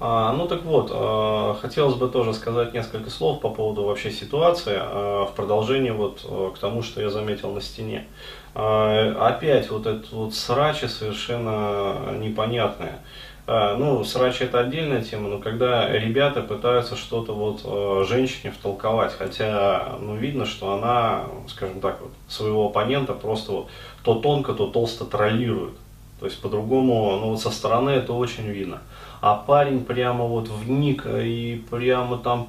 А, 0.00 0.32
ну 0.32 0.46
так 0.46 0.62
вот, 0.62 0.90
а, 0.94 1.56
хотелось 1.60 1.96
бы 1.96 2.08
тоже 2.08 2.32
сказать 2.32 2.72
несколько 2.72 3.10
слов 3.10 3.40
по 3.40 3.50
поводу 3.50 3.82
вообще 3.82 4.12
ситуации 4.12 4.76
а, 4.78 5.26
в 5.26 5.34
продолжение 5.34 5.92
вот 5.92 6.24
к 6.54 6.58
тому, 6.58 6.82
что 6.82 7.00
я 7.00 7.10
заметил 7.10 7.52
на 7.52 7.60
стене. 7.60 8.06
Опять 8.54 9.70
вот 9.70 9.86
это 9.86 10.04
вот 10.10 10.34
срачи 10.34 10.86
совершенно 10.86 12.16
непонятные. 12.18 12.98
Ну, 13.46 14.02
срачи 14.04 14.44
это 14.44 14.60
отдельная 14.60 15.02
тема, 15.02 15.28
но 15.28 15.38
когда 15.38 15.88
ребята 15.88 16.42
пытаются 16.42 16.96
что-то 16.96 17.34
вот 17.34 18.08
женщине 18.08 18.52
втолковать, 18.52 19.14
хотя, 19.16 19.96
ну, 20.00 20.16
видно, 20.16 20.44
что 20.44 20.74
она, 20.74 21.26
скажем 21.46 21.80
так, 21.80 22.00
вот, 22.00 22.10
своего 22.26 22.66
оппонента 22.66 23.12
просто 23.14 23.52
вот 23.52 23.68
то 24.02 24.16
тонко, 24.16 24.54
то 24.54 24.66
толсто 24.66 25.04
троллирует. 25.04 25.74
То 26.20 26.26
есть 26.26 26.40
по-другому, 26.40 27.18
ну 27.20 27.30
вот 27.30 27.40
со 27.40 27.50
стороны 27.50 27.90
это 27.90 28.12
очень 28.12 28.46
видно. 28.46 28.80
А 29.20 29.34
парень 29.34 29.84
прямо 29.84 30.24
вот 30.24 30.48
вник 30.48 31.06
и 31.06 31.62
прямо 31.70 32.18
там 32.18 32.48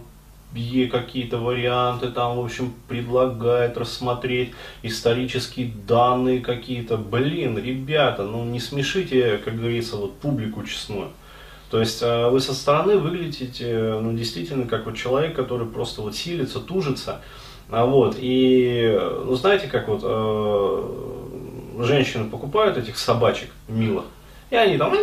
ей 0.53 0.87
какие-то 0.87 1.37
варианты 1.37 2.09
там, 2.09 2.37
в 2.37 2.43
общем, 2.43 2.73
предлагает 2.87 3.77
рассмотреть 3.77 4.51
исторические 4.81 5.71
данные 5.87 6.39
какие-то. 6.39 6.97
Блин, 6.97 7.57
ребята, 7.57 8.23
ну 8.23 8.43
не 8.43 8.59
смешите, 8.59 9.37
как 9.37 9.57
говорится, 9.57 9.97
вот 9.97 10.17
публику 10.17 10.63
честную. 10.63 11.09
То 11.69 11.79
есть 11.79 12.01
э, 12.01 12.29
вы 12.29 12.39
со 12.39 12.55
стороны 12.55 12.97
выглядите, 12.97 13.99
ну, 14.01 14.13
действительно, 14.13 14.65
как 14.65 14.85
вот 14.85 14.95
человек, 14.95 15.35
который 15.35 15.67
просто 15.67 16.01
вот 16.01 16.15
силится, 16.15 16.59
тужится. 16.59 17.21
А 17.69 17.85
вот, 17.85 18.15
и, 18.17 18.99
ну, 19.25 19.35
знаете, 19.35 19.67
как 19.67 19.87
вот 19.87 20.01
э, 20.03 21.18
женщины 21.85 22.29
покупают 22.29 22.77
этих 22.77 22.97
собачек 22.97 23.49
милых, 23.67 24.05
и 24.49 24.55
они 24.55 24.77
там, 24.77 24.93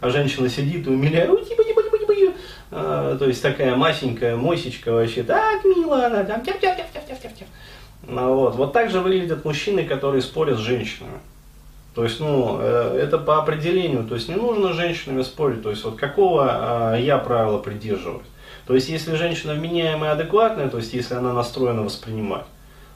а 0.00 0.10
женщина 0.10 0.48
сидит 0.48 0.86
и 0.86 0.90
умиляет, 0.90 1.30
а, 2.72 3.16
то 3.18 3.26
есть 3.26 3.42
такая 3.42 3.74
масенькая 3.74 4.36
мосечка 4.36 4.92
вообще, 4.92 5.22
так 5.22 5.64
мило 5.64 6.06
она, 6.06 6.24
там, 6.24 6.44
тяп 6.44 6.60
тяп 6.60 6.76
тяп 6.76 6.92
тяп 6.92 7.20
тяп 7.20 7.48
ну, 8.06 8.34
вот. 8.34 8.56
вот 8.56 8.72
так 8.72 8.90
же 8.90 9.00
выглядят 9.00 9.44
мужчины, 9.44 9.84
которые 9.84 10.22
спорят 10.22 10.58
с 10.58 10.62
женщинами. 10.62 11.18
То 11.94 12.04
есть, 12.04 12.20
ну, 12.20 12.58
это 12.58 13.18
по 13.18 13.38
определению, 13.38 14.04
то 14.04 14.14
есть 14.14 14.28
не 14.28 14.36
нужно 14.36 14.72
с 14.72 14.76
женщинами 14.76 15.22
спорить, 15.22 15.62
то 15.62 15.70
есть 15.70 15.84
вот 15.84 15.96
какого 15.96 16.96
я 16.96 17.18
правила 17.18 17.58
придерживаюсь. 17.58 18.26
То 18.66 18.74
есть, 18.74 18.88
если 18.88 19.16
женщина 19.16 19.54
вменяемая 19.54 20.10
и 20.10 20.14
адекватная, 20.14 20.68
то 20.68 20.76
есть, 20.78 20.92
если 20.94 21.14
она 21.14 21.32
настроена 21.32 21.82
воспринимать, 21.82 22.44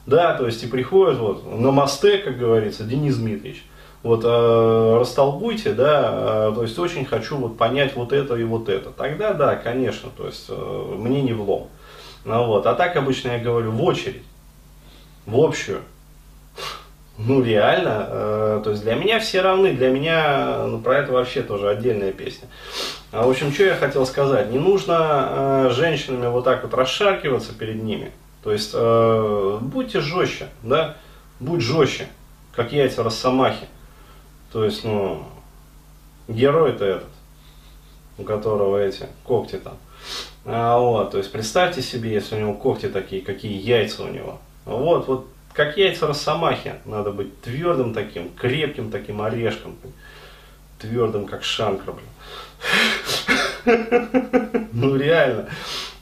да, 0.05 0.35
то 0.35 0.45
есть, 0.45 0.63
и 0.63 0.67
приходит 0.67 1.17
вот 1.17 1.45
на 1.51 1.71
мосте, 1.71 2.19
как 2.19 2.37
говорится, 2.37 2.83
Денис 2.83 3.17
Дмитриевич, 3.17 3.65
вот 4.03 4.23
э, 4.23 4.97
растолкуйте, 4.99 5.73
да, 5.73 6.49
э, 6.49 6.51
то 6.53 6.61
есть 6.61 6.77
очень 6.77 7.05
хочу 7.05 7.37
вот 7.37 7.57
понять 7.57 7.95
вот 7.95 8.13
это 8.13 8.35
и 8.35 8.43
вот 8.43 8.69
это. 8.69 8.91
Тогда 8.91 9.33
да, 9.33 9.55
конечно, 9.55 10.09
то 10.15 10.27
есть 10.27 10.45
э, 10.49 10.93
мне 10.97 11.23
не 11.23 11.33
влом. 11.33 11.69
Ну, 12.23 12.45
вот. 12.45 12.65
А 12.67 12.75
так 12.75 12.95
обычно 12.95 13.29
я 13.29 13.39
говорю 13.39 13.71
в 13.71 13.83
очередь, 13.83 14.23
в 15.25 15.39
общую. 15.39 15.79
Ну 17.17 17.41
реально, 17.41 18.07
э, 18.09 18.61
то 18.63 18.71
есть 18.71 18.83
для 18.83 18.95
меня 18.95 19.19
все 19.19 19.41
равны, 19.41 19.73
для 19.73 19.89
меня 19.89 20.65
ну, 20.67 20.79
про 20.79 20.97
это 20.97 21.13
вообще 21.13 21.41
тоже 21.41 21.69
отдельная 21.69 22.11
песня. 22.11 22.47
А, 23.11 23.25
в 23.25 23.29
общем, 23.29 23.53
что 23.53 23.63
я 23.63 23.75
хотел 23.75 24.05
сказать, 24.05 24.51
не 24.51 24.59
нужно 24.59 25.29
э, 25.29 25.69
женщинами 25.73 26.27
вот 26.27 26.43
так 26.43 26.63
вот 26.63 26.73
расшаркиваться 26.73 27.53
перед 27.53 27.81
ними. 27.81 28.11
То 28.45 28.51
есть 28.51 28.71
э, 28.75 29.57
будьте 29.59 30.01
жестче, 30.01 30.49
да, 30.61 30.97
будь 31.39 31.61
жестче, 31.61 32.07
как 32.55 32.71
яйца 32.71 33.01
росомахи. 33.01 33.65
То 34.53 34.63
есть, 34.63 34.83
ну, 34.83 35.25
герой-то 36.27 36.85
этот, 36.85 37.09
у 38.19 38.23
которого 38.23 38.77
эти 38.77 39.07
когти 39.23 39.55
там. 39.55 39.77
А, 40.45 40.77
вот, 40.77 41.09
то 41.09 41.17
есть 41.17 41.31
представьте 41.31 41.81
себе, 41.81 42.13
если 42.13 42.35
у 42.35 42.39
него 42.39 42.53
когти 42.53 42.87
такие, 42.87 43.23
какие 43.23 43.59
яйца 43.59 44.03
у 44.03 44.09
него. 44.09 44.39
Вот, 44.65 45.07
вот 45.07 45.27
как 45.51 45.75
яйца 45.75 46.05
росомахи, 46.05 46.75
надо 46.85 47.11
быть 47.11 47.41
твердым 47.41 47.95
таким, 47.95 48.29
крепким 48.29 48.91
таким 48.91 49.23
орешком, 49.23 49.75
твердым 50.77 51.25
как 51.25 51.43
шанкра, 51.43 51.95
Ну 53.65 54.95
реально. 54.95 55.49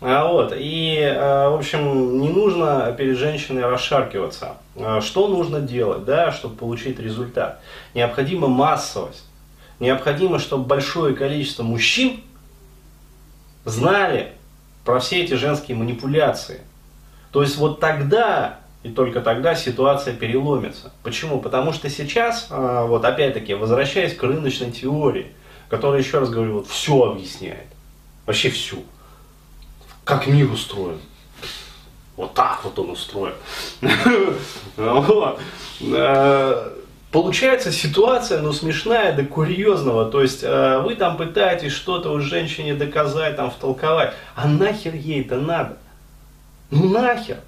А 0.05 0.27
вот, 0.27 0.53
и, 0.53 0.99
а, 1.01 1.49
в 1.49 1.55
общем, 1.55 2.19
не 2.19 2.27
нужно 2.27 2.93
перед 2.97 3.17
женщиной 3.17 3.63
расшаркиваться. 3.63 4.57
А, 4.75 4.99
что 4.99 5.29
нужно 5.29 5.61
делать, 5.61 6.03
да, 6.03 6.33
чтобы 6.33 6.57
получить 6.57 6.99
результат? 6.99 7.61
Необходима 7.93 8.47
массовость. 8.47 9.23
Необходимо, 9.79 10.39
чтобы 10.39 10.65
большое 10.65 11.15
количество 11.15 11.63
мужчин 11.63 12.21
знали 13.63 14.33
про 14.83 14.99
все 14.99 15.23
эти 15.23 15.35
женские 15.35 15.77
манипуляции. 15.77 16.59
То 17.31 17.41
есть 17.41 17.55
вот 17.55 17.79
тогда 17.79 18.59
и 18.83 18.89
только 18.89 19.21
тогда 19.21 19.55
ситуация 19.55 20.13
переломится. 20.13 20.91
Почему? 21.03 21.39
Потому 21.39 21.71
что 21.71 21.89
сейчас, 21.89 22.47
а, 22.49 22.85
вот 22.85 23.05
опять-таки, 23.05 23.53
возвращаясь 23.53 24.13
к 24.13 24.21
рыночной 24.21 24.71
теории, 24.71 25.27
которая, 25.69 26.01
еще 26.01 26.19
раз 26.19 26.29
говорю, 26.29 26.55
вот 26.55 26.67
все 26.67 27.11
объясняет. 27.11 27.67
Вообще 28.25 28.49
всю 28.49 28.83
как 30.03 30.27
мир 30.27 30.51
устроен. 30.51 30.99
Вот 32.15 32.33
так 32.33 32.63
вот 32.63 32.77
он 32.79 32.91
устроен. 32.91 33.33
Э, 35.85 36.69
получается 37.11 37.71
ситуация, 37.73 38.41
ну, 38.41 38.53
смешная 38.53 39.13
до 39.13 39.25
курьезного. 39.25 40.09
То 40.09 40.21
есть 40.21 40.43
э, 40.43 40.79
вы 40.79 40.95
там 40.95 41.17
пытаетесь 41.17 41.73
что-то 41.73 42.11
у 42.11 42.21
женщине 42.21 42.73
доказать, 42.73 43.35
там, 43.35 43.51
втолковать. 43.51 44.13
А 44.35 44.47
нахер 44.47 44.93
ей 44.93 45.21
это 45.21 45.37
надо? 45.37 45.77
Ну 46.71 46.87
нахер. 46.89 47.39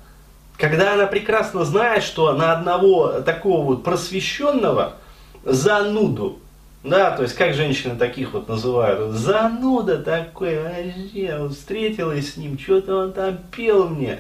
Когда 0.58 0.94
она 0.94 1.06
прекрасно 1.06 1.64
знает, 1.64 2.04
что 2.04 2.34
на 2.34 2.52
одного 2.52 3.22
такого 3.22 3.64
вот 3.64 3.84
просвещенного 3.84 4.96
зануду 5.44 6.40
да, 6.86 7.12
то 7.12 7.24
есть 7.24 7.36
как 7.36 7.54
женщины 7.54 7.96
таких 7.96 8.34
вот 8.34 8.48
называют? 8.48 9.12
Зануда 9.12 9.98
такой, 9.98 10.60
вообще, 10.60 11.50
встретилась 11.50 12.34
с 12.34 12.38
ним, 12.38 12.60
что-то 12.60 12.98
он 12.98 13.14
там 13.14 13.40
пел 13.56 13.90
мне. 13.90 14.20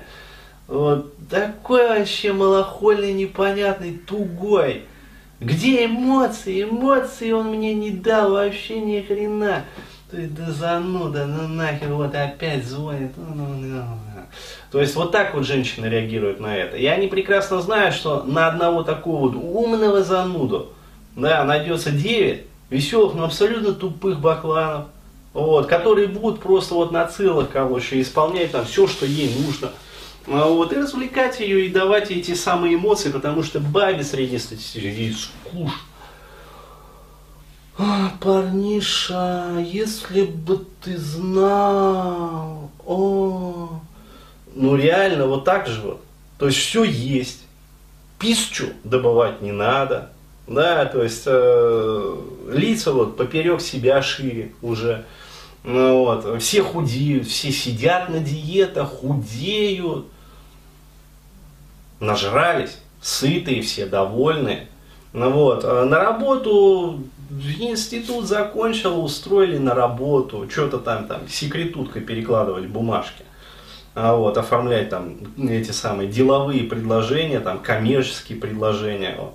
Вот 0.68 1.14
такой 1.30 1.88
вообще 1.88 2.34
малохольный, 2.34 3.14
непонятный, 3.14 3.98
тугой. 3.98 4.84
Где 5.40 5.86
эмоции? 5.86 6.64
Эмоции 6.64 7.32
он 7.32 7.50
мне 7.50 7.76
не 7.76 7.92
дал 7.92 8.32
вообще 8.32 8.80
ни 8.80 9.02
хрена. 9.02 9.66
То 10.10 10.18
есть, 10.18 10.34
да 10.34 10.50
зануда, 10.52 11.26
ну 11.26 11.48
нахер, 11.48 11.94
вот 11.94 12.16
опять 12.16 12.66
звонит. 12.66 13.12
Ну, 13.18 13.36
ну, 13.36 13.48
ну, 13.48 13.84
То 14.72 14.80
есть 14.80 14.96
вот 14.96 15.12
так 15.12 15.36
вот 15.36 15.46
женщины 15.46 15.88
реагируют 15.88 16.40
на 16.40 16.56
это. 16.56 16.78
И 16.78 16.86
они 16.86 17.08
прекрасно 17.08 17.62
знают, 17.62 17.94
что 17.94 18.24
на 18.24 18.48
одного 18.48 18.84
такого 18.84 19.30
вот 19.30 19.36
умного 19.36 20.04
зануду, 20.04 20.74
да, 21.16 21.44
найдется 21.44 21.92
9, 21.92 22.46
веселых, 22.70 23.14
но 23.14 23.26
абсолютно 23.26 23.74
тупых 23.74 24.20
бакланов, 24.20 24.88
вот, 25.34 25.68
которые 25.68 26.08
будут 26.08 26.42
просто 26.42 26.74
вот 26.74 26.92
на 26.92 27.06
целых, 27.08 27.50
короче, 27.52 28.02
исполнять 28.02 28.52
там 28.52 28.66
все, 28.66 28.88
что 28.88 29.06
ей 29.06 29.34
нужно. 29.46 29.72
А 30.28 30.48
вот, 30.48 30.74
и 30.74 30.78
развлекать 30.78 31.40
ее, 31.40 31.66
и 31.66 31.70
давать 31.70 32.10
ей 32.10 32.20
эти 32.20 32.34
самые 32.34 32.76
эмоции, 32.76 33.12
потому 33.12 33.44
что 33.44 33.60
бабе 33.60 34.04
среднестатистической 34.04 34.92
ей 34.92 35.14
скучно. 35.14 35.72
А, 37.78 38.14
парниша, 38.22 39.58
если 39.60 40.24
бы 40.24 40.66
ты 40.82 40.98
знал, 40.98 42.72
о, 42.86 43.82
ну 44.56 44.76
реально 44.78 45.28
вот 45.28 45.44
так 45.44 45.68
же 45.68 45.82
вот. 45.82 46.02
То 46.40 46.48
есть 46.48 46.58
все 46.58 46.84
есть. 46.84 47.42
Писчу 48.18 48.68
добывать 48.86 49.42
не 49.42 49.52
надо, 49.52 50.10
да, 50.48 50.86
то 50.86 51.04
есть 51.04 51.24
э, 51.26 52.16
лица 52.52 52.92
вот 52.92 53.18
поперек 53.18 53.62
себя 53.62 54.02
шире 54.02 54.52
уже. 54.62 55.06
Ну, 55.64 56.06
вот, 56.06 56.42
все 56.42 56.62
худеют, 56.62 57.26
все 57.26 57.52
сидят 57.52 58.10
на 58.10 58.20
диетах, 58.20 58.88
худеют, 58.88 60.06
нажрались, 62.00 62.78
сытые 63.02 63.64
все, 63.64 63.88
довольные. 63.88 64.68
Ну, 65.14 65.32
вот, 65.32 65.66
а 65.66 65.86
на 65.86 66.00
работу 66.00 67.00
институт 67.60 68.28
закончил, 68.28 69.04
устроили 69.04 69.58
на 69.58 69.74
работу, 69.74 70.48
что-то 70.48 70.78
там, 70.78 71.08
там, 71.08 71.28
секретуткой 71.28 72.04
перекладывать 72.04 72.68
бумажки. 72.68 73.24
А 73.96 74.16
вот, 74.16 74.38
оформлять 74.38 74.90
там 74.90 75.16
эти 75.50 75.72
самые 75.72 76.08
деловые 76.08 76.66
предложения, 76.66 77.40
там, 77.40 77.58
коммерческие 77.58 78.38
предложения. 78.38 79.16
Вот 79.18 79.34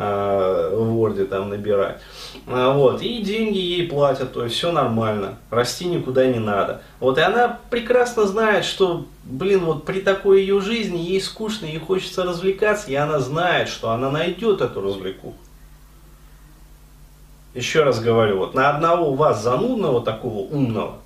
Э, 0.00 0.70
в 0.76 0.96
Word 0.96 1.24
там 1.24 1.48
набирать. 1.48 1.98
А, 2.46 2.72
вот, 2.72 3.02
и 3.02 3.20
деньги 3.20 3.58
ей 3.58 3.88
платят, 3.88 4.32
то 4.32 4.44
есть 4.44 4.54
все 4.54 4.70
нормально, 4.70 5.38
расти 5.50 5.86
никуда 5.86 6.24
не 6.28 6.38
надо. 6.38 6.82
Вот, 7.00 7.18
и 7.18 7.20
она 7.20 7.58
прекрасно 7.68 8.24
знает, 8.24 8.64
что, 8.64 9.06
блин, 9.24 9.64
вот 9.64 9.84
при 9.84 9.98
такой 9.98 10.42
ее 10.42 10.60
жизни 10.60 10.98
ей 10.98 11.20
скучно, 11.20 11.66
ей 11.66 11.80
хочется 11.80 12.22
развлекаться, 12.22 12.88
и 12.92 12.94
она 12.94 13.18
знает, 13.18 13.68
что 13.68 13.90
она 13.90 14.08
найдет 14.08 14.60
эту 14.60 14.80
развлекуху. 14.80 15.34
еще 17.56 17.82
раз 17.82 17.98
говорю, 17.98 18.38
вот 18.38 18.54
на 18.54 18.70
одного 18.70 19.10
у 19.10 19.14
вас 19.14 19.42
занудного, 19.42 20.00
такого 20.00 20.48
умного, 20.48 20.98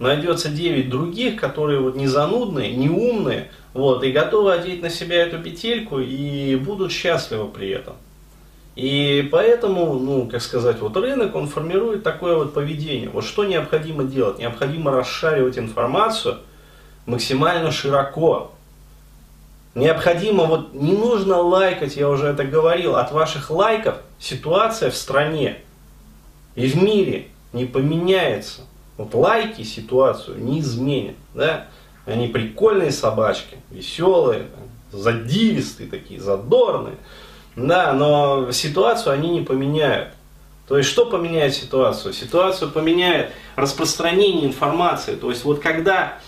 найдется 0.00 0.48
9 0.48 0.90
других, 0.90 1.40
которые 1.40 1.78
вот 1.78 1.94
не 1.94 2.08
занудные, 2.08 2.74
не 2.74 2.88
умные, 2.88 3.52
вот, 3.74 4.02
и 4.02 4.10
готовы 4.10 4.52
одеть 4.52 4.82
на 4.82 4.90
себя 4.90 5.22
эту 5.22 5.40
петельку 5.40 6.00
и 6.00 6.56
будут 6.56 6.90
счастливы 6.90 7.46
при 7.46 7.68
этом. 7.68 7.94
И 8.80 9.28
поэтому, 9.30 9.92
ну, 9.98 10.26
как 10.26 10.40
сказать, 10.40 10.80
вот 10.80 10.96
рынок, 10.96 11.34
он 11.34 11.48
формирует 11.48 12.02
такое 12.02 12.34
вот 12.34 12.54
поведение. 12.54 13.10
Вот 13.10 13.26
что 13.26 13.44
необходимо 13.44 14.04
делать? 14.04 14.38
Необходимо 14.38 14.90
расшаривать 14.90 15.58
информацию 15.58 16.38
максимально 17.04 17.72
широко. 17.72 18.52
Необходимо, 19.74 20.46
вот 20.46 20.72
не 20.72 20.94
нужно 20.94 21.36
лайкать, 21.36 21.96
я 21.96 22.08
уже 22.08 22.28
это 22.28 22.44
говорил, 22.44 22.96
от 22.96 23.12
ваших 23.12 23.50
лайков 23.50 23.96
ситуация 24.18 24.90
в 24.90 24.96
стране 24.96 25.58
и 26.54 26.66
в 26.66 26.82
мире 26.82 27.26
не 27.52 27.66
поменяется. 27.66 28.62
Вот 28.96 29.12
лайки 29.12 29.60
ситуацию 29.60 30.42
не 30.42 30.60
изменят, 30.60 31.16
да? 31.34 31.66
Они 32.06 32.28
прикольные 32.28 32.92
собачки, 32.92 33.58
веселые, 33.70 34.46
задиристые 34.90 35.90
такие, 35.90 36.18
задорные. 36.18 36.96
Да, 37.56 37.92
но 37.92 38.52
ситуацию 38.52 39.12
они 39.12 39.30
не 39.30 39.40
поменяют. 39.40 40.14
То 40.68 40.78
есть 40.78 40.88
что 40.88 41.06
поменяет 41.06 41.54
ситуацию? 41.54 42.14
Ситуацию 42.14 42.70
поменяет 42.70 43.32
распространение 43.56 44.46
информации. 44.46 45.16
То 45.16 45.30
есть 45.30 45.44
вот 45.44 45.60
когда 45.60 46.18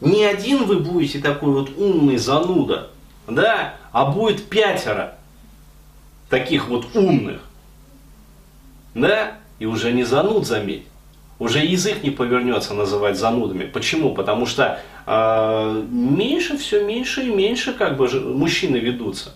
не 0.00 0.24
один 0.24 0.64
вы 0.64 0.78
будете 0.78 1.18
такой 1.18 1.52
вот 1.52 1.70
умный 1.76 2.18
зануда, 2.18 2.90
да, 3.26 3.74
а 3.90 4.04
будет 4.06 4.44
пятеро 4.44 5.14
таких 6.28 6.68
вот 6.68 6.94
умных, 6.94 7.40
да, 8.94 9.38
и 9.58 9.66
уже 9.66 9.92
не 9.92 10.04
зануд, 10.04 10.46
заметь, 10.46 10.84
уже 11.38 11.60
язык 11.60 12.02
не 12.02 12.10
повернется 12.10 12.74
называть 12.74 13.18
занудами. 13.18 13.64
Почему? 13.64 14.14
Потому 14.14 14.44
что 14.46 14.80
э, 15.06 15.82
меньше, 15.90 16.58
все 16.58 16.84
меньше 16.84 17.22
и 17.22 17.34
меньше 17.34 17.72
как 17.72 17.96
бы 17.96 18.08
мужчины 18.08 18.76
ведутся. 18.76 19.34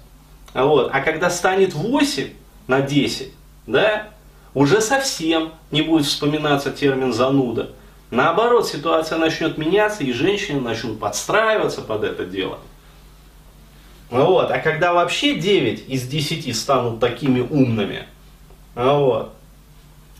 Вот. 0.54 0.90
А 0.92 1.00
когда 1.00 1.30
станет 1.30 1.74
8 1.74 2.28
на 2.66 2.80
10, 2.80 3.32
да, 3.66 4.08
уже 4.54 4.80
совсем 4.80 5.52
не 5.70 5.82
будет 5.82 6.06
вспоминаться 6.06 6.70
термин 6.70 7.12
зануда. 7.12 7.70
Наоборот, 8.10 8.68
ситуация 8.68 9.18
начнет 9.18 9.56
меняться, 9.56 10.04
и 10.04 10.12
женщины 10.12 10.60
начнут 10.60 11.00
подстраиваться 11.00 11.80
под 11.80 12.04
это 12.04 12.26
дело. 12.26 12.58
Вот. 14.10 14.50
А 14.50 14.58
когда 14.58 14.92
вообще 14.92 15.36
9 15.36 15.88
из 15.88 16.06
10 16.06 16.54
станут 16.54 17.00
такими 17.00 17.40
умными, 17.40 18.06
вот, 18.74 19.32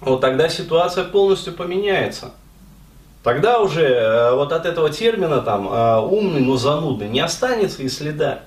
вот 0.00 0.20
тогда 0.23 0.49
ситуация 0.49 1.05
полностью 1.05 1.52
поменяется. 1.52 2.32
Тогда 3.23 3.61
уже 3.61 3.85
э, 3.85 4.35
вот 4.35 4.52
от 4.52 4.67
этого 4.67 4.90
термина 4.90 5.43
там 5.43 5.69
э, 5.69 6.00
умный, 6.00 6.40
но 6.40 6.56
занудный 6.56 7.08
не 7.08 7.20
останется 7.20 7.82
и 7.82 7.88
следа. 7.88 8.40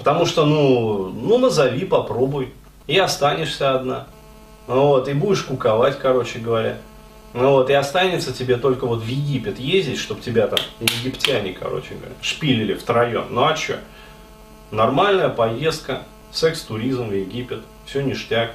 Потому 0.00 0.24
что, 0.24 0.46
ну, 0.46 1.10
ну 1.10 1.36
назови, 1.36 1.84
попробуй, 1.84 2.54
и 2.86 2.96
останешься 2.96 3.74
одна. 3.74 4.06
Вот, 4.66 5.08
и 5.08 5.12
будешь 5.12 5.42
куковать, 5.42 5.98
короче 5.98 6.38
говоря. 6.38 6.78
Ну 7.34 7.50
вот, 7.50 7.68
и 7.68 7.74
останется 7.74 8.32
тебе 8.32 8.56
только 8.56 8.86
вот 8.86 9.02
в 9.02 9.06
Египет 9.06 9.58
ездить, 9.58 9.98
чтобы 9.98 10.22
тебя 10.22 10.46
там 10.46 10.58
египтяне, 10.80 11.52
короче 11.52 11.96
говоря, 11.96 12.14
шпилили 12.22 12.72
втроем. 12.72 13.26
Ну 13.28 13.44
а 13.44 13.54
что? 13.54 13.80
Нормальная 14.70 15.28
поездка, 15.28 16.04
секс-туризм 16.32 17.10
в 17.10 17.12
Египет, 17.12 17.60
все 17.84 18.00
ништяк. 18.00 18.52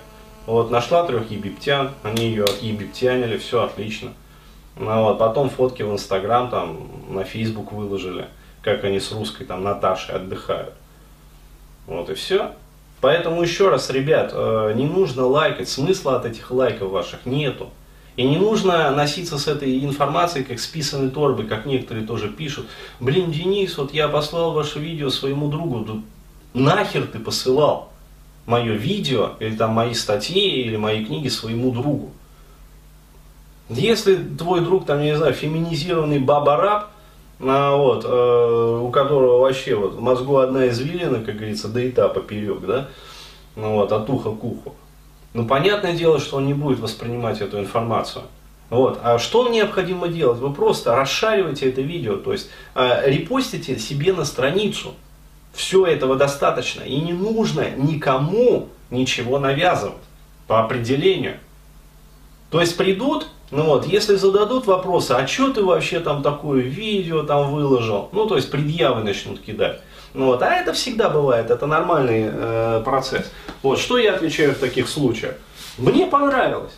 Вот, 0.48 0.72
нашла 0.72 1.06
трех 1.06 1.30
египтян, 1.30 1.92
они 2.02 2.26
ее 2.26 2.46
отъегиптянили, 2.46 3.38
все 3.38 3.64
отлично. 3.64 4.14
Ну, 4.78 5.04
вот, 5.04 5.20
потом 5.20 5.52
фотки 5.52 5.84
в 5.84 5.92
Инстаграм, 5.92 6.50
там, 6.50 6.90
на 7.08 7.24
Фейсбук 7.24 7.72
выложили, 7.72 8.30
как 8.64 8.84
они 8.84 9.00
с 9.00 9.12
русской 9.12 9.46
там 9.46 9.64
Наташей 9.64 10.16
отдыхают. 10.16 10.74
Вот 11.88 12.10
и 12.10 12.14
все. 12.14 12.52
Поэтому 13.02 13.42
еще 13.42 13.70
раз, 13.70 13.90
ребят, 13.90 14.32
э, 14.34 14.74
не 14.76 14.86
нужно 14.86 15.26
лайкать, 15.26 15.70
смысла 15.70 16.18
от 16.18 16.26
этих 16.26 16.50
лайков 16.50 16.92
ваших 16.92 17.26
нету. 17.26 17.70
И 18.16 18.26
не 18.26 18.38
нужно 18.38 18.92
носиться 18.92 19.38
с 19.38 19.48
этой 19.48 19.84
информацией, 19.84 20.46
как 20.46 20.60
с 20.60 20.72
торбы, 21.12 21.44
как 21.44 21.66
некоторые 21.66 22.08
тоже 22.08 22.30
пишут. 22.30 22.68
Блин, 23.00 23.32
Денис, 23.32 23.78
вот 23.78 23.94
я 23.94 24.08
послал 24.08 24.54
ваше 24.54 24.80
видео 24.80 25.10
своему 25.10 25.50
другу. 25.50 25.86
Да 25.86 26.00
нахер 26.54 27.08
ты 27.08 27.20
посылал 27.20 27.92
мое 28.46 28.74
видео, 28.74 29.32
или 29.40 29.56
там 29.56 29.72
мои 29.72 29.94
статьи, 29.94 30.62
или 30.62 30.78
мои 30.78 31.04
книги 31.04 31.28
своему 31.28 31.72
другу? 31.72 32.12
Если 33.68 34.16
твой 34.16 34.62
друг, 34.62 34.86
там, 34.86 35.00
я 35.00 35.12
не 35.12 35.18
знаю, 35.18 35.34
феминизированный 35.34 36.20
баба-раб, 36.20 36.92
а, 37.40 37.76
вот, 37.76 38.06
э, 38.06 38.80
у 38.82 38.90
которого 38.92 39.42
вообще 39.42 39.76
вот 39.76 40.00
мозгу 40.00 40.38
одна 40.38 40.68
извилина, 40.70 41.24
как 41.24 41.36
говорится, 41.36 41.68
да 41.68 41.82
и 41.82 41.92
та 41.92 42.08
поперек, 42.08 42.62
да, 42.62 42.90
ну, 43.56 43.76
вот, 43.76 43.92
от 43.92 44.10
уха 44.10 44.32
к 44.32 44.44
уху. 44.44 44.76
Ну, 45.34 45.46
понятное 45.46 45.94
дело, 45.94 46.20
что 46.20 46.38
он 46.38 46.46
не 46.46 46.54
будет 46.54 46.80
воспринимать 46.80 47.42
эту 47.42 47.60
информацию. 47.60 48.24
Вот. 48.70 49.00
А 49.04 49.20
что 49.20 49.48
необходимо 49.50 50.08
делать? 50.08 50.40
Вы 50.40 50.54
просто 50.54 50.96
расшариваете 50.96 51.70
это 51.70 51.82
видео, 51.82 52.16
то 52.16 52.32
есть 52.32 52.50
э, 52.74 53.10
репостите 53.10 53.78
себе 53.78 54.14
на 54.14 54.26
страницу. 54.26 54.94
Все 55.54 55.86
этого 55.86 56.16
достаточно. 56.16 56.82
И 56.82 57.00
не 57.00 57.14
нужно 57.14 57.70
никому 57.76 58.70
ничего 58.90 59.40
навязывать 59.40 59.96
по 60.48 60.64
определению. 60.64 61.38
То 62.50 62.62
есть 62.62 62.78
придут, 62.78 63.28
ну 63.52 63.64
вот, 63.64 63.86
если 63.86 64.16
зададут 64.16 64.66
вопросы, 64.66 65.12
а 65.12 65.28
что 65.28 65.52
ты 65.52 65.64
вообще 65.64 66.00
там 66.00 66.24
такое 66.24 66.62
видео 66.62 67.24
там 67.24 67.54
выложил, 67.54 68.10
ну 68.12 68.26
то 68.26 68.36
есть 68.36 68.52
предъявы 68.52 69.04
начнут 69.04 69.40
кидать. 69.40 69.82
Ну, 70.16 70.28
вот, 70.28 70.42
а 70.42 70.56
это 70.56 70.72
всегда 70.72 71.10
бывает, 71.10 71.52
это 71.52 71.68
нормальный 71.68 72.30
э, 72.32 72.82
процесс. 72.86 73.30
Вот, 73.62 73.80
что 73.80 73.98
я 73.98 74.16
отвечаю 74.16 74.54
в 74.54 74.60
таких 74.60 74.88
случаях? 74.88 75.36
Мне 75.78 76.08
понравилось. 76.08 76.72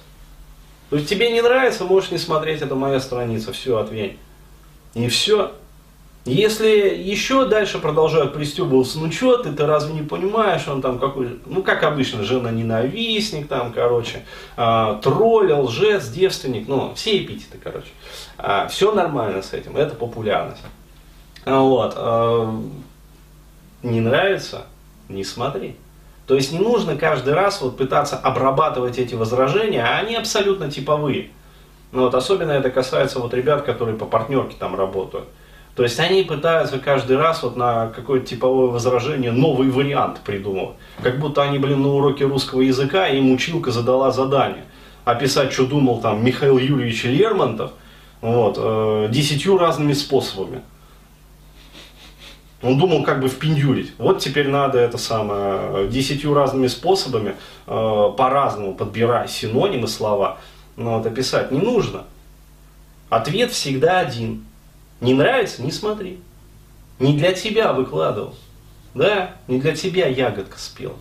То 0.90 0.96
есть 0.96 1.08
тебе 1.08 1.32
не 1.32 1.42
нравится, 1.42 1.84
можешь 1.84 2.10
не 2.10 2.18
смотреть, 2.18 2.64
это 2.64 2.74
моя 2.74 3.00
страница, 3.00 3.54
все, 3.54 3.78
отвень. 3.78 4.18
И 4.96 5.08
все. 5.08 5.52
Если 6.28 6.68
еще 6.68 7.46
дальше 7.46 7.80
продолжают 7.80 8.34
пристебываться, 8.34 9.00
ну 9.00 9.10
что 9.10 9.38
ты, 9.38 9.54
ты 9.54 9.66
разве 9.66 9.94
не 9.94 10.02
понимаешь, 10.02 10.68
он 10.68 10.82
там 10.82 11.00
какой, 11.00 11.40
ну 11.46 11.64
как 11.64 11.84
обычно, 11.84 12.24
жена-ненавистник 12.24 13.48
там, 13.48 13.72
короче, 13.72 14.26
э, 14.58 15.00
тролль, 15.02 15.54
лжец, 15.54 16.10
девственник, 16.10 16.68
ну 16.68 16.94
все 16.96 17.24
эпитеты, 17.24 17.58
короче. 17.64 17.88
Э, 18.38 18.68
все 18.70 18.92
нормально 18.92 19.42
с 19.42 19.54
этим, 19.54 19.78
это 19.78 19.96
популярность. 19.96 20.62
Вот. 21.46 21.94
Э, 21.96 22.52
не 23.84 24.02
нравится, 24.02 24.66
не 25.08 25.24
смотри. 25.24 25.78
То 26.28 26.36
есть 26.36 26.52
не 26.52 26.60
нужно 26.60 26.98
каждый 26.98 27.36
раз 27.36 27.62
вот 27.62 27.78
пытаться 27.78 28.18
обрабатывать 28.18 29.00
эти 29.00 29.16
возражения, 29.16 29.82
а 29.82 30.00
они 30.00 30.16
абсолютно 30.16 30.70
типовые. 30.70 31.30
Ну 31.94 32.02
вот 32.02 32.16
особенно 32.16 32.52
это 32.52 32.70
касается 32.70 33.20
вот 33.20 33.34
ребят, 33.34 33.62
которые 33.62 33.98
по 33.98 34.06
партнерке 34.06 34.58
там 34.60 34.76
работают. 34.76 35.30
То 35.78 35.84
есть 35.84 36.00
они 36.00 36.24
пытаются 36.24 36.80
каждый 36.80 37.18
раз 37.18 37.44
вот 37.44 37.56
на 37.56 37.90
какое-то 37.90 38.26
типовое 38.26 38.72
возражение 38.72 39.32
новый 39.32 39.70
вариант 39.70 40.22
придумывать. 40.26 40.76
Как 41.04 41.20
будто 41.20 41.44
они, 41.44 41.60
блин, 41.60 41.84
на 41.84 41.90
уроке 41.90 42.26
русского 42.26 42.62
языка, 42.62 43.08
им 43.08 43.32
училка 43.32 43.70
задала 43.70 44.10
задание. 44.10 44.66
Описать, 45.06 45.54
что 45.54 45.68
думал 45.68 46.02
там 46.02 46.26
Михаил 46.26 46.58
Юрьевич 46.58 47.04
Лермонтов, 47.04 47.74
вот, 48.22 48.56
э, 48.58 49.10
десятью 49.12 49.60
разными 49.60 49.94
способами. 49.94 50.62
Он 52.64 52.80
думал 52.80 53.04
как 53.04 53.20
бы 53.20 53.28
впендюрить. 53.28 53.94
Вот 54.00 54.18
теперь 54.18 54.48
надо 54.48 54.80
это 54.80 54.98
самое, 54.98 55.88
десятью 55.90 56.34
разными 56.34 56.66
способами, 56.66 57.36
э, 57.68 58.10
по-разному 58.18 58.74
подбирая 58.74 59.28
синонимы 59.28 59.88
слова, 59.88 60.40
но 60.76 60.98
вот 60.98 61.06
описать 61.06 61.52
не 61.52 61.60
нужно. 61.60 62.06
Ответ 63.10 63.52
всегда 63.52 64.00
один. 64.00 64.44
Не 65.02 65.14
нравится, 65.14 65.62
не 65.62 65.72
смотри. 65.72 66.20
Не 67.00 67.18
для 67.18 67.34
тебя 67.34 67.74
выкладывал. 67.74 68.36
Да, 68.94 69.36
не 69.48 69.60
для 69.60 69.76
тебя 69.76 70.08
ягодка 70.08 70.58
спела. 70.58 70.96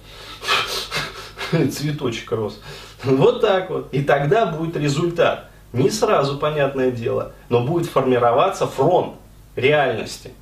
Цветочек 1.50 2.30
рос. 2.32 2.60
Вот 3.04 3.40
так 3.40 3.70
вот. 3.70 3.88
И 3.92 4.02
тогда 4.02 4.46
будет 4.46 4.76
результат. 4.76 5.48
Не 5.72 5.90
сразу, 5.90 6.38
понятное 6.38 6.90
дело, 6.90 7.32
но 7.48 7.60
будет 7.60 7.88
формироваться 7.88 8.66
фронт 8.66 9.14
реальности. 9.56 10.32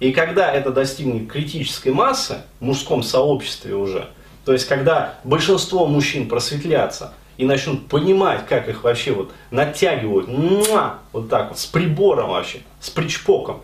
И 0.00 0.12
когда 0.12 0.52
это 0.52 0.70
достигнет 0.70 1.30
критической 1.30 1.92
массы 1.92 2.38
в 2.60 2.64
мужском 2.64 3.02
сообществе 3.02 3.74
уже, 3.74 4.08
то 4.44 4.52
есть 4.52 4.66
когда 4.66 5.18
большинство 5.24 5.86
мужчин 5.86 6.28
просветлятся 6.28 7.12
и 7.38 7.44
начнут 7.44 7.86
понимать, 7.88 8.46
как 8.46 8.68
их 8.68 8.82
вообще 8.82 9.12
вот 9.12 9.30
натягивают, 9.50 10.28
муа, 10.28 10.98
вот 11.12 11.30
так 11.30 11.50
вот, 11.50 11.58
с 11.58 11.66
прибором 11.66 12.30
вообще, 12.30 12.58
с 12.80 12.90
причпоком, 12.90 13.62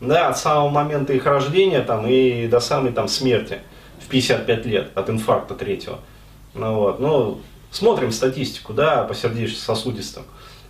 да, 0.00 0.28
от 0.28 0.38
самого 0.38 0.68
момента 0.70 1.12
их 1.12 1.26
рождения 1.26 1.82
там, 1.82 2.06
и 2.06 2.46
до 2.46 2.60
самой 2.60 2.92
там 2.92 3.08
смерти 3.08 3.58
в 4.00 4.08
55 4.08 4.66
лет 4.66 4.90
от 4.94 5.10
инфаркта 5.10 5.54
третьего. 5.54 5.98
Ну, 6.54 6.74
вот, 6.76 7.00
ну, 7.00 7.40
смотрим 7.72 8.12
статистику, 8.12 8.72
да, 8.72 9.02
по 9.02 9.14
сердечно-сосудистым. 9.14 10.22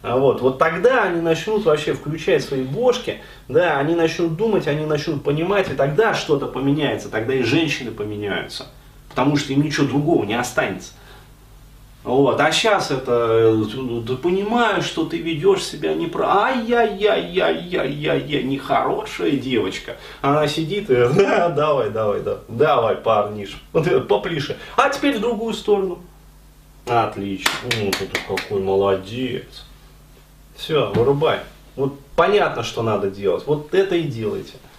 А 0.03 0.17
вот, 0.17 0.41
вот 0.41 0.59
тогда 0.59 1.05
они 1.05 1.21
начнут 1.21 1.65
вообще 1.65 1.93
включать 1.93 2.43
свои 2.43 2.63
бошки, 2.63 3.21
да, 3.49 3.79
они 3.79 3.95
начнут 3.95 4.37
думать, 4.37 4.67
они 4.67 4.87
начнут 4.87 5.23
понимать, 5.23 5.69
и 5.71 5.75
тогда 5.75 6.15
что-то 6.15 6.47
поменяется, 6.47 7.11
тогда 7.11 7.35
и 7.35 7.43
женщины 7.43 7.91
поменяются, 7.91 8.67
потому 9.11 9.37
что 9.37 9.53
им 9.53 9.63
ничего 9.63 9.87
другого 9.87 10.25
не 10.25 10.39
останется. 10.39 10.93
Вот. 12.07 12.41
А 12.41 12.53
сейчас 12.53 12.93
это, 12.93 13.53
ты 14.07 14.15
понимаешь, 14.15 14.85
что 14.85 15.07
ты 15.07 15.19
ведешь 15.19 15.65
себя 15.65 15.93
неправильно, 15.93 16.79
ай-яй-яй-яй-яй-яй, 16.79 18.45
нехорошая 18.45 19.33
девочка. 19.33 19.97
Она 20.23 20.47
сидит 20.47 20.89
и, 20.89 20.95
да, 20.95 21.49
давай, 21.49 21.91
давай, 21.91 22.21
давай, 22.21 22.41
давай, 22.49 22.95
парниш, 22.95 23.61
поплише. 24.09 24.57
А 24.77 24.89
теперь 24.89 25.19
в 25.19 25.21
другую 25.21 25.53
сторону. 25.53 25.99
Отлично, 26.87 27.51
ну 27.77 27.91
ты 27.91 28.07
какой 28.29 28.63
молодец. 28.63 29.65
Все, 30.55 30.93
вырубай. 30.95 31.41
Вот 31.75 31.99
понятно, 32.15 32.63
что 32.63 32.83
надо 32.83 33.11
делать, 33.11 33.43
вот 33.47 33.75
это 33.75 33.97
и 33.97 34.05
делайте. 34.05 34.53